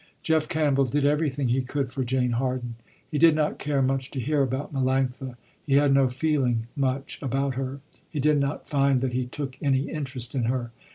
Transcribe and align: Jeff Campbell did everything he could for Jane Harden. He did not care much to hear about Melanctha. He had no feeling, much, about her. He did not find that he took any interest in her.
Jeff 0.23 0.49
Campbell 0.49 0.85
did 0.85 1.05
everything 1.05 1.49
he 1.49 1.61
could 1.61 1.93
for 1.93 2.03
Jane 2.03 2.31
Harden. 2.31 2.73
He 3.11 3.19
did 3.19 3.35
not 3.35 3.59
care 3.59 3.83
much 3.83 4.09
to 4.09 4.19
hear 4.19 4.41
about 4.41 4.73
Melanctha. 4.73 5.35
He 5.63 5.75
had 5.75 5.93
no 5.93 6.09
feeling, 6.09 6.65
much, 6.75 7.19
about 7.21 7.53
her. 7.53 7.81
He 8.09 8.19
did 8.19 8.39
not 8.39 8.67
find 8.67 9.01
that 9.01 9.13
he 9.13 9.27
took 9.27 9.59
any 9.61 9.91
interest 9.91 10.33
in 10.33 10.45
her. 10.45 10.71